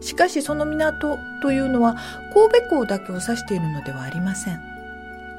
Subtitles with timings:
[0.00, 1.96] しかしその港というのは
[2.32, 4.60] 神戸港だけを指しているのではありません。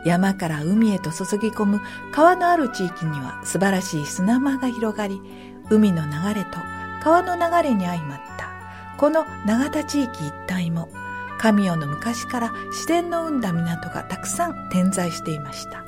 [0.05, 1.81] 山から海へと注ぎ込む
[2.13, 5.21] 川のある地域には素晴らしい砂間が広がり
[5.69, 6.57] 海の流れと
[7.03, 8.49] 川の流れに相まった。
[8.97, 10.89] この永田地域一帯も
[11.37, 15.83] 神代の昔から自然の生んだ港がたくさん点在していました。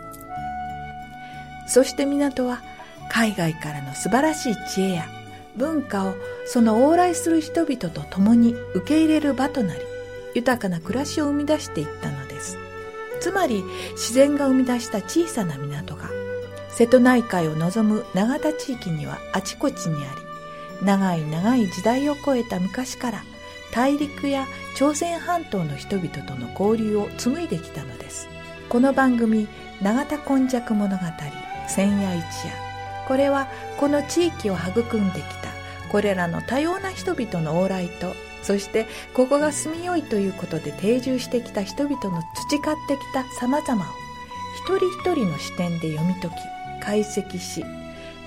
[1.68, 2.62] そして港は
[3.10, 5.06] 海外からの素晴らしい知恵や
[5.56, 6.16] 文化を
[6.46, 9.82] その往来する人々と共に受け入れる場となり
[10.34, 12.58] 豊かな暮らしを生み出していったのです。
[13.20, 16.10] つまり自然が生み出した小さな港が
[16.70, 20.08] 瀬戸内海を望む永田地域にはあちこちにあ
[20.80, 23.24] り長い長い時代を超えた昔から
[23.72, 28.28] 大陸や朝鮮半島の人々との交流を紡いできたのです。
[28.68, 29.48] この番組
[29.82, 31.04] 「永田今昔物語
[31.68, 32.54] 千夜一夜」
[33.12, 35.50] これはこの地域を育んできた
[35.92, 43.88] これらの多様な人々の往来とそしてここが住みよいということで定住してきた人々の培ってきた様々を
[44.64, 46.36] 一人一人の視点で読み解き
[46.82, 47.66] 解析し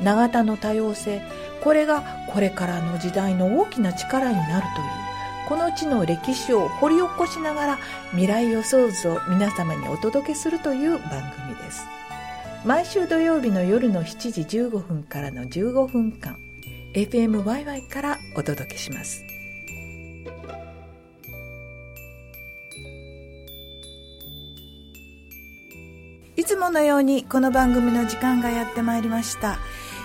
[0.02, 1.22] 永田の多様性
[1.62, 7.78] これがこれからの時代の大きな力になるというこの地の歴史を掘り起こしながら
[8.10, 11.43] 未来予想図を皆様にお届けするという番組
[12.64, 16.38] 毎週土曜日の夜の7時15分からの15分間
[16.94, 19.22] FMYY からお届けします。
[26.36, 29.58] いつものようにこの番組の時間がやってまいりました、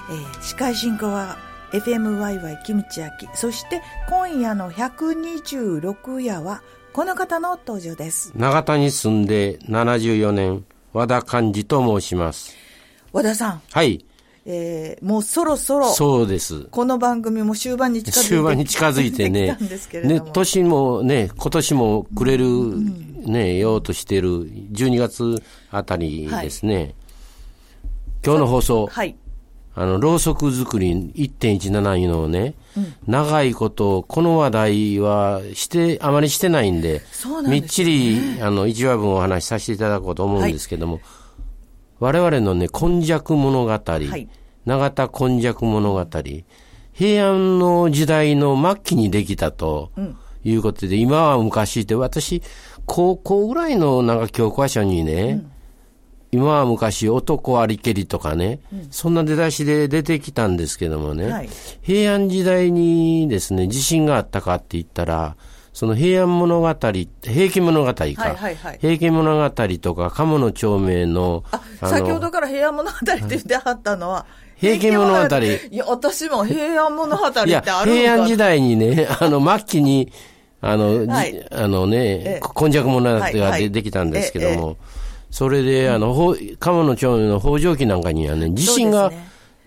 [0.10, 1.38] えー、司会進行は
[1.72, 6.62] FMYY キムチ焼きそして今夜の126夜は
[6.92, 8.34] この方の登場です。
[8.36, 10.66] 長田に住んで74年。
[10.94, 12.56] 和田寛治と申します。
[13.12, 13.62] 和田さん。
[13.72, 14.06] はい。
[14.46, 16.62] えー、もうそろそろそうです。
[16.72, 19.58] この番組も終盤に近づいて終盤に近づいてね
[20.04, 22.48] ね年もね今年もくれる、
[23.28, 26.96] ね、ようとしてる12月あたりですね、はい、
[28.26, 29.16] 今日の放送、はい、
[29.80, 37.50] あの、ろうそく作り1.17いうのをね、うん、長いこと、この話題はして、あまりしてないんで、んですね。
[37.50, 41.00] みっちり、あの、一話分お話しさせていただこうと思うんですけども、
[42.02, 43.78] 我々のね、今昔物語、は
[44.18, 44.28] い。
[44.66, 46.06] 永田今昔物語、
[46.92, 49.92] 平安の時代の末期にできたと
[50.44, 52.44] いうことで、今は昔って、私、
[52.86, 55.42] 高校ぐらいのなんか教科書にね、
[56.32, 58.60] 今は昔男ありけりとかね、
[58.92, 61.50] そんな出だしで出てきたんですけどもね、はい。
[61.82, 65.36] 平安時代にですね、地震があったかって言ったら、
[65.74, 68.78] その平安物語、平家物語か、はいはいはい。
[68.80, 74.26] 平家物語とか鴨の町名の、あの先ほどから平安物語って言ってはったのは、
[74.56, 75.38] 平家物語。
[75.38, 80.12] いや、私も平安物語ってあるいやのか、平安時代にね、あの、末期に、
[80.62, 81.48] あの、じはい。
[81.52, 84.78] あのねえ、今昔物語がでできたんですけどえも、
[85.32, 89.12] それで、あの、鴨の町の北条記なんかにはね、地震が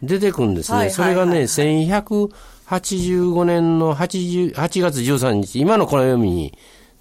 [0.03, 0.91] 出てくるんですね。
[0.91, 6.53] それがね、はい1185年の80 8月13日、今のこの読みに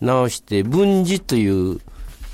[0.01, 1.79] 直して、文治という、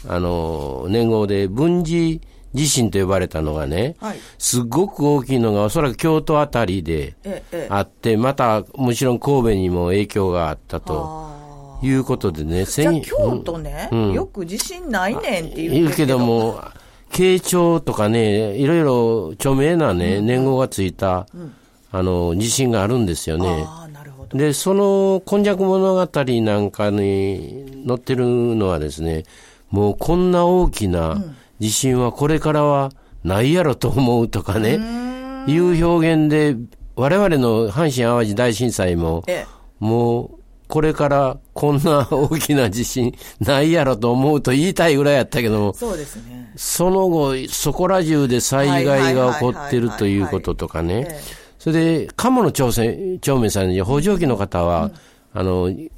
[0.07, 2.21] あの、年号で、文治
[2.53, 4.17] 地震と呼ばれたのがね、はい。
[4.37, 7.15] すごく大きいのが、おそらく京都あたりで、
[7.69, 11.25] あって、また、もちろん神戸にも影響があったと。
[11.25, 11.26] あ
[11.81, 14.13] いうことでね、じゃあ千京都ね、うん。
[14.13, 16.59] よく地震ないねんって言う言うけども、
[17.11, 21.27] 慶長とかね、いろいろ著名なね、年号がついた、
[21.91, 23.65] あの、地震があるんですよね。
[23.65, 24.37] ああ、なるほど。
[24.37, 26.09] で、その、今昔物語
[26.41, 29.23] なんかに載ってるのはですね、
[29.69, 31.23] もうこんな大きな
[31.59, 32.91] 地震はこれからは
[33.23, 34.79] ないやろと思うとかね、
[35.47, 36.55] いう表現で、
[36.95, 39.47] 我々の阪神淡路大震災も、ええ。
[39.79, 40.29] もう、
[40.67, 46.51] これからこんな大きな地震ないやろと思うと言いたいぐらいやったけども、そうですね。
[46.55, 51.19] その後、そこら中で災害が起こってるということとかね。
[51.59, 54.91] それで、鴨の朝鮮、長明さんに、北条記の方は、
[55.33, 55.89] あの、い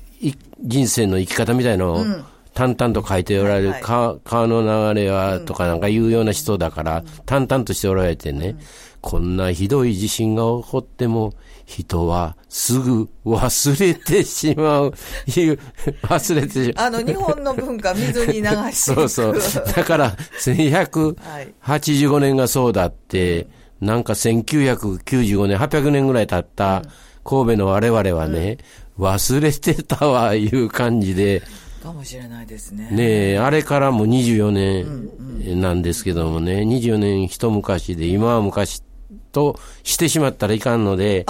[0.61, 2.05] 人生の生き方みたいのを、
[2.53, 8.55] 淡々と書いておられる、はい川川の流れはとかなんかいうような人だから、淡々としておられてね、
[9.01, 11.33] こんなひどい地震が起こっても、
[11.65, 14.93] 人はすぐ忘れてしまう、
[15.27, 15.59] いう、
[16.03, 16.87] 忘れてしまう。
[16.87, 18.71] あの、日本の文化、水に流して。
[18.71, 19.41] そうそう。
[19.75, 23.47] だから、1185年がそうだって、
[23.79, 26.83] なんか1995年、800年ぐらい経った
[27.23, 28.57] 神戸の我々はね、
[28.97, 31.43] 忘れてたわ、いう感じで、
[31.81, 32.89] かもしれないですね。
[32.91, 38.83] ねえ、あれからも24年なんですけどもね、24年一昔で、今は昔
[39.31, 41.25] としてしまったらいかんので、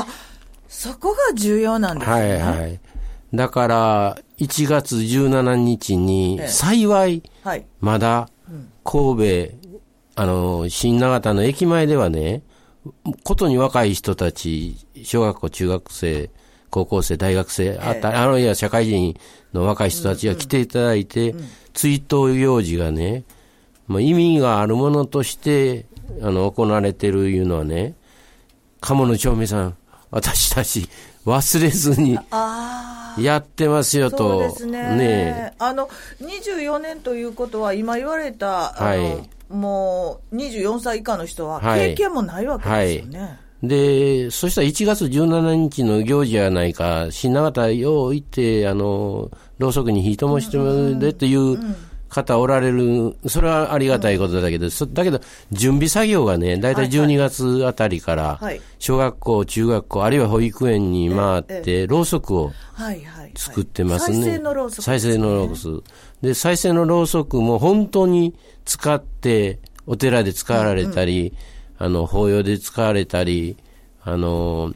[0.67, 2.13] そこが重要なんですね。
[2.13, 2.79] はいはい。
[3.33, 7.65] だから、1月17日にええ、幸い、はい。
[7.79, 8.29] まだ、
[8.83, 9.69] 神戸、
[10.15, 12.41] あの、新長田の駅前ではね、
[13.23, 16.29] ことに若い人たち、小学校、中学生、
[16.69, 19.15] 高校生、大学生、あった、あの、いや、社会人
[19.53, 21.35] の若い人たちが来ていただいて、
[21.73, 23.25] 追悼行事がね、
[23.87, 25.85] まあ、意味があるものとして、
[26.21, 27.95] あの、行われてるいうのはね、
[28.81, 29.77] 鴨の長明さん、
[30.11, 30.89] 私たち
[31.25, 34.39] 忘れずにあやってますよあ、そうと。
[34.39, 34.95] ですね。
[34.95, 35.89] ねあの、
[36.21, 43.39] 24年ということは、今言われた、はいもう、24歳以下の人は、はい経験もないわけですよね。
[43.63, 51.59] で、そしたら1月17日の行事やないか、新長田よう行って、あの、ろうそくに火灯してもらうでっていう
[52.09, 55.21] 方おられる、それはありがたいことだけど、そだけど、
[55.51, 56.89] 準備作業がね、だいたい。
[56.89, 63.31] 12月あたりからはい、小学校、中学校、あるいは保育園に回って、ろうそくをはいはい、はい。
[63.35, 64.23] 作ってますね。
[64.23, 65.83] 再生のろうそく、再生のろうそく。
[66.21, 68.35] で、再生のろうそくも本当に
[68.65, 71.33] 使って、お寺で使われたり、
[71.77, 73.57] あの、法要で使われたり、
[74.03, 74.73] あの、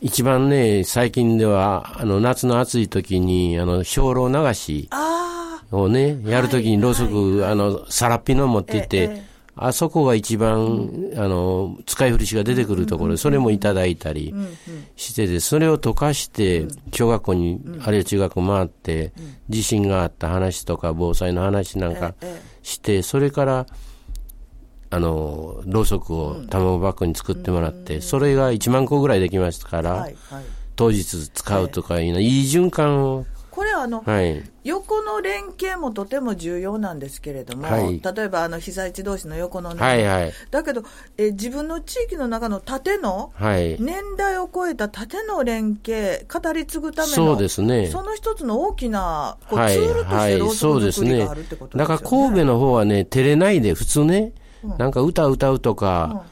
[0.00, 5.29] 一番ね、最近では、あの、夏の暑い時に、あの、精霊流しあ
[5.70, 7.52] をね、やる時にろうそく、はい。
[7.52, 9.30] あの、さらっぴの持って行って、ええ
[9.62, 14.34] あそこが一番、あの、使い古しが出てくるところで、それもいただいたり
[14.96, 19.12] してて、それを溶かして、小学校に、あるいは中学校回って、
[19.50, 23.66] 地震があった話とか、防災の話なんかええして、それから、
[24.88, 30.08] あの、ろうそくを卵バッグに作ってもらって、それが1万個ぐらいできましたかあ、ら。
[30.74, 33.26] 当日使うとかいうのは、いい循環を、
[33.80, 34.42] あの、はい。
[34.64, 40.32] 横の連携もとても重要なんですけれども、はい例えばあの被災地同士の横のね、はいはい。
[40.50, 40.82] だけど
[41.16, 43.76] え、自分の地域の中の縦の、はい。
[43.80, 47.86] 年代を超えた縦の連携、語り継ぐための、そうですね。
[47.88, 51.96] その一つの大きなこう、はい、ツールとしてろうそく作りがあるってことですよね。
[51.96, 54.32] だから神戸の方はね、照れないで、普通ね、
[54.78, 56.24] なんか歌歌うとか、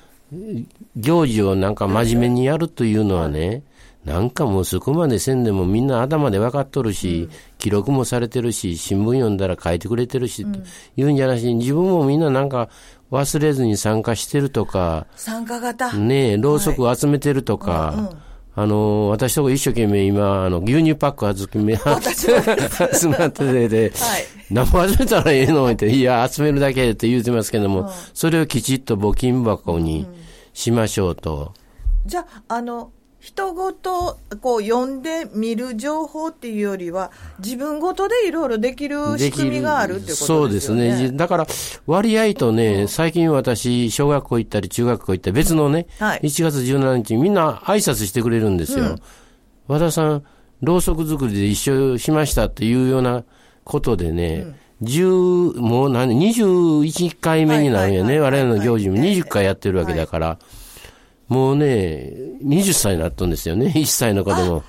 [0.96, 3.62] 行事をなんか真面目にやるというのはね、
[4.08, 7.28] なんかもうそこまでせんでもみんな頭で分かっとるし、
[7.58, 10.60] 記録もされてるし、新聞読んだら書いてくれてるし、と
[10.96, 12.70] いうんじゃなしに、自分もみんななんか
[13.12, 15.92] 忘れずに参加してるとか、参加型。
[15.92, 18.10] ねえ、ろうそくを集めてるとか、
[18.54, 21.76] あの、私とこ一生懸命今、あの、牛乳パック集め、
[22.96, 24.24] 集まっててで、はい。
[24.50, 30.08] 何も集めたらええのって、いや、集めるだけって言うてますけども、それをきちっと募金箱に
[30.54, 31.52] しましょうと。
[32.06, 32.90] じゃあ、あの、
[33.20, 37.10] 人ごと、こう、読んで見る情報っていうよりは、
[37.40, 40.90] 自分ごとでいろいろできる仕組みがあるっていうことですよね。
[40.90, 41.16] そうですね。
[41.16, 41.46] だから、
[41.86, 46.20] 割合とね、最近私、小学校行ったり中学校行ったり、別のね、はい。
[46.22, 48.96] 1月17日にみんな挨拶してくれるんですよ。
[49.66, 50.22] 和田さん、
[50.62, 53.24] ろうそく作りで一緒しましたっていうような
[53.64, 54.46] ことでね、
[54.82, 58.20] 10、もう何、21回目になるんよね。
[58.20, 60.38] はいはいはいはい我々の行事も20回やってるわけだから、
[61.28, 63.72] もうね、20歳になったんですよね。
[63.74, 64.62] 1歳の子供。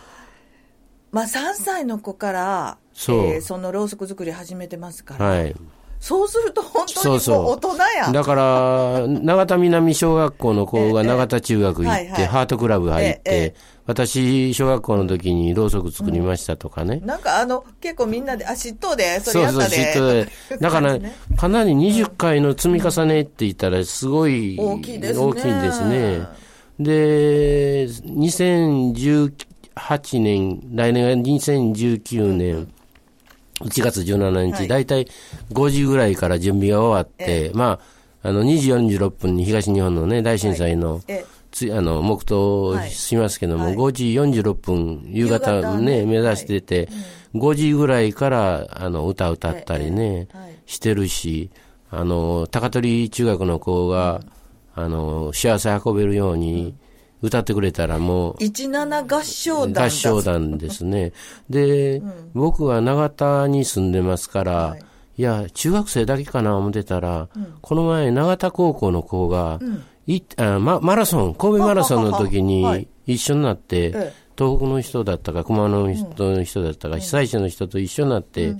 [1.12, 5.56] まあ、3歳の子から、そうえーそのろうそく作り始めてますから、はい。
[6.00, 8.12] そうすると本当にそうそうもう大人や。
[8.12, 17.02] だから、永田南小学校の子が永田中学行って、はいはいハートクラブ入って、ええ私、小学校の時にろうそく作りましたとかね。
[17.04, 19.78] なんかあの、結構みんなで、あ、嫉妬で、そそうそう、れやったで。
[19.78, 20.58] 嫉妬で。
[20.58, 26.49] だから、 ねかなり20回の積み重ねって言ったら、すごい大きいですね大きいですね。
[26.80, 32.72] で、2018年、来年が2019年、
[33.60, 34.68] 1月17日、はい。
[34.68, 35.08] だいたい
[35.52, 37.80] 5時ぐらいから準備が終わって、ま
[38.24, 43.76] あ、あの、2時46分に東日本のね、大震災の、えつあの、黙祷しますけども、はい。
[43.76, 46.90] 5時46分、夕方ね、ね目指してて、
[47.36, 50.28] 5時ぐらいから、あの、歌歌ったりね、
[50.66, 51.50] してるし、
[51.92, 54.22] あの、高取中学の子が、
[54.80, 56.76] あの、幸せ運べるように、
[57.22, 59.86] 歌ってくれたらもう、17合唱団だ。
[59.86, 61.12] 合唱団ですね。
[61.50, 62.02] で、
[62.34, 64.84] 僕は永田に住んでますから、はい。
[65.18, 67.28] い、や、中学生だけかな思ってたら、
[67.62, 69.60] この前、永田高校の子が、
[70.08, 72.80] いあまマラソン、神戸マラソンの時ははははい。
[72.80, 74.14] に一緒になって、ええ。
[74.38, 78.56] 東北の人だったか、熊野の人の人だったか、被災者の人と一緒になって、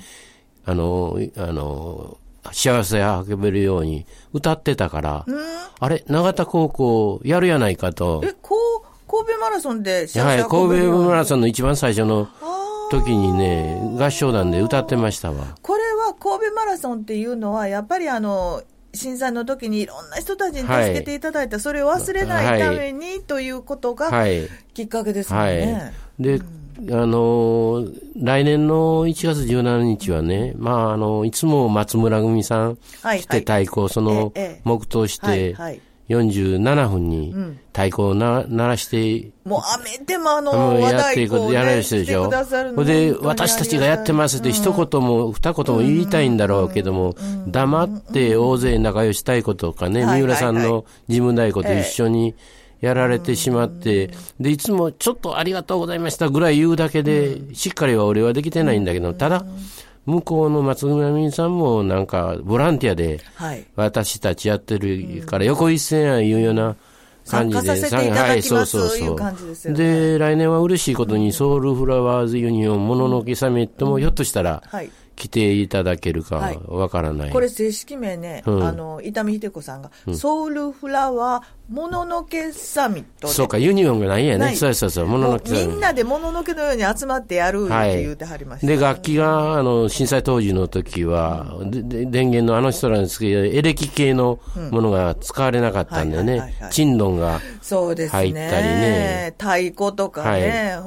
[0.66, 2.18] あの、あの、
[2.52, 5.26] 幸せを運べるように歌ってたから、
[5.80, 8.22] あれ、永田高校やるやないかと。
[8.24, 10.98] え、こう、神戸マラソンで幸はい、せ運べるように？
[10.98, 12.28] 神戸マラソンの一番最初の
[12.92, 15.56] 時にね、合唱団で歌ってましたわ。
[15.62, 18.62] これは神戸マラソンっていうのは、やっぱりあの、
[18.94, 24.48] 震災の時にいろんな人たちに助けていただいた、それを忘れないために、ということがはい。
[24.74, 25.94] きっかけですもんはね。
[26.20, 26.24] い。
[26.24, 26.42] で、
[26.92, 35.82] あのー来年の1月17日はね、まあ、あの、いつも松村組さんはい来て太鼓、そのええ、黙祷しはいて、はい。
[36.10, 37.32] 47分に
[37.68, 42.24] 太鼓をな鳴らして、もう雨でもあの、もう和やっていく、やられる人でしょ？
[42.24, 47.16] してくださるのほんで、私たちがやってますって一言も二言も言いたいんだろうけども、
[47.48, 52.34] 黙って大勢仲良し太鼓とかね、はい三浦さんはいはの事務太鼓と一緒に
[52.82, 59.46] やられてしまって、で、いつもちょっとありがとうございましたぐらい言うだけで、しっかりは俺はできてないんだけど、ただ、
[60.06, 63.66] 向こうの松村美さんもなんか、ボランティアで、はい。
[63.76, 66.76] 私たちやってるから、横一線やいうような
[67.28, 69.18] 感じで、はい、そうそうそう。
[69.18, 74.90] でねで、来年は嬉しいことに、ソウルフラワーズユニオンもののけサミットも、ひょっとしたら、はい。
[75.20, 77.30] 来ていただけるかはいわからない。
[77.30, 83.34] これ正式名ね、うんあの、伊丹秀子さんが、ソウルフラワーもののけサミットで。
[83.34, 84.56] そうか、ユニオンがないんやね。
[84.56, 88.68] そうそうそう、もののけみんなでもののけのように集まってやるってはい言うてはりました。
[88.68, 94.40] で、楽器が、あの、震災当時の時は、でで電源のあの人らにつけ、エレキ系の
[94.72, 96.70] ものが使われなかったんだよねはいはいはいは。
[96.70, 98.18] いチンドンが、そうですね。
[98.18, 100.78] 入ったりね太鼓とかね、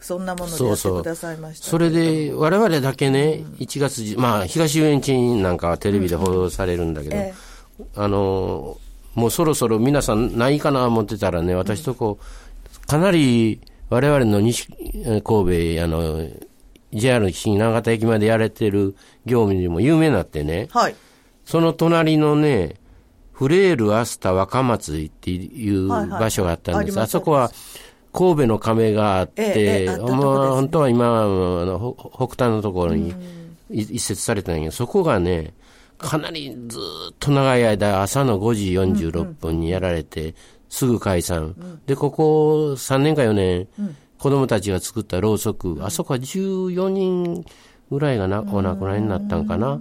[0.00, 1.84] そんなものでやってくださいましたけそど。
[1.84, 7.34] れで、我々だけね、1月じ、まあ、東遊園地なんかはテレビで報道されるんだけど、え
[7.94, 8.78] あの、
[9.14, 14.68] もうそろそろ皆さんないかな思ってたらね、私とこう、かなり我々の西、
[15.04, 16.28] え神戸、あの、
[16.92, 20.94] JR 新長田駅までやれてる業務にも有名になってね、はい。
[21.44, 22.76] その隣のね、
[23.32, 27.00] フレールアスタ若松っていう場所があったんです。
[27.00, 27.50] あそこは
[28.12, 29.98] 神戸の亀があって、まあ、
[30.52, 33.14] 本当は今、あのほ北端のところに
[33.70, 35.54] い一設されてないけど、そこがね、
[35.98, 40.34] かなりずっと長い間、朝の5時46分にやられて、
[40.68, 41.54] すぐ解散。
[41.86, 43.68] で、ここ3年か4年、
[44.18, 47.44] 子供たちが作ったろうそく、あそこは14人
[47.90, 49.80] ぐらいがなお亡くなりになったんかな。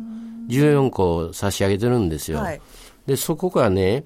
[0.49, 2.39] 14個差し上げてるんですよ。
[2.39, 2.61] はい。
[3.05, 4.03] で、そこがね、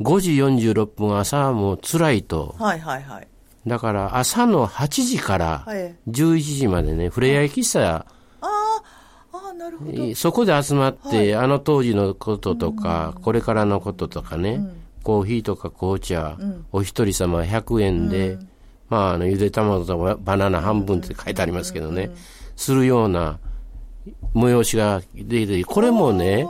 [0.00, 2.54] 5時46分朝はもう辛いと。
[2.58, 3.28] はいはいはい。
[3.66, 5.94] だから朝の8時からはい。
[6.08, 8.06] 11時までね、ふれあい喫茶、あ
[8.40, 8.82] あ、
[9.32, 10.14] ああ、なるほど。
[10.14, 14.60] そこで集まって、あの当時のこととか、これからのこととかね、
[15.02, 16.38] コーヒーとか紅茶、
[16.72, 18.38] お一人様100円で、
[18.88, 22.10] まあ、あの、ゆで卵とババナナ半分って書いてありますけどね、
[22.54, 23.40] するような
[24.34, 26.46] 催しができて、これもね、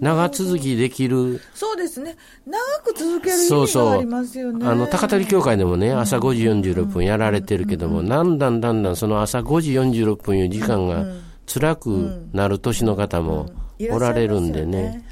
[0.00, 2.16] 長続きできる、そうですね。
[2.46, 4.66] 長く続ける意そうそう味がありますよね。
[4.66, 11.04] あの、高取協会でもね、朝5時46分やられてるけども、だんだんだんだんその朝5時46分いう時間が
[11.46, 13.50] 辛くなる年の方も
[13.90, 15.04] おられるんでね。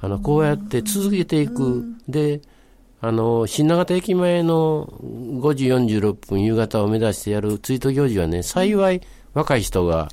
[0.00, 1.84] あの、こうやって続けていく。
[2.06, 2.42] で、
[3.00, 9.00] あの、新長田駅前の5時46分夕方を目指してやる追悼行事はね、幸い
[9.32, 10.08] 若い人が。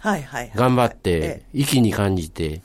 [0.56, 2.62] 頑張っえて、息に感じて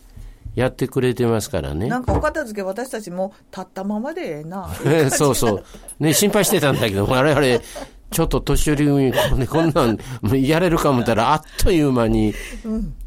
[0.58, 1.86] やってくれてますからね。
[1.86, 4.68] なんかお片付け私たちも立ったままでええな。
[5.10, 5.64] そうそう。
[6.00, 7.62] ね、心配してたんだけど、 我々、
[8.10, 9.96] ちょっと年寄り組、こ んこん
[10.26, 12.34] なんやれるか思ったら、あっという間に、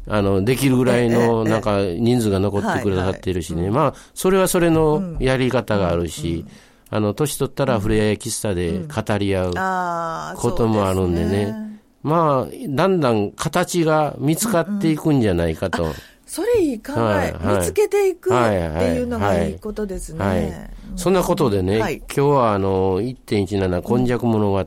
[0.08, 3.68] あの、できるぐらいの、なんか、人数が残ってくださってるしね。
[3.68, 6.46] まあ、それはそれのやり方があるし、
[6.88, 11.54] あの、年取ったら、ふれあい喫茶で語り合うこともあるんでね。
[12.02, 15.92] まあ、だんだん形が見つかっていくんじゃないかと。
[16.32, 20.24] それいい考え、はいはい見つけていくってはいはいいうのがいいことですね。
[20.24, 20.70] はい。
[20.96, 24.66] そんなことでね、はい今日はあの、1.17今昔物語、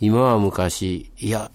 [0.00, 1.50] 今は昔、いや、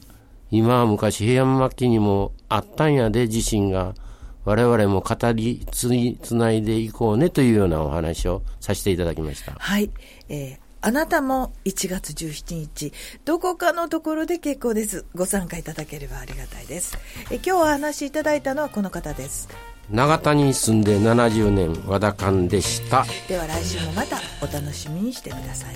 [0.52, 3.96] 今は昔平安末期にもあったんやで、地震が。
[4.44, 9.54] 我々も語りついつないでいこうねというようなお話をさせていただきました。
[9.58, 9.90] はい。
[10.30, 12.94] えーあなたも1月17日、
[13.26, 15.04] どこかのところで結構です。
[15.16, 16.96] ご参加いただければありがたいです。
[17.32, 19.50] えー今日お話しいただいたのはこの方です。
[19.90, 23.04] 長田に住んで70年、和田勘でした。
[23.28, 25.76] では来週もまたお楽しみにしてください。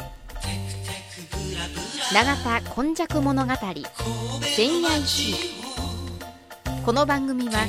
[2.14, 3.54] 永田今昔物語
[4.56, 5.38] 千夜一夜
[6.86, 7.66] この番組は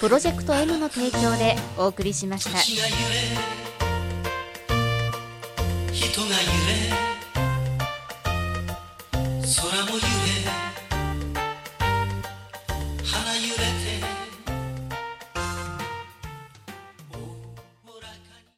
[0.00, 3.59] プロジェクト M の提供でお送りしました
[9.42, 10.19] 空も揺れ